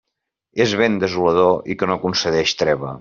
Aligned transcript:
És 0.65 0.71
vent 0.79 0.95
desolador 1.03 1.71
i 1.75 1.77
que 1.83 1.91
no 1.93 1.99
concedeix 2.07 2.57
treva. 2.65 2.97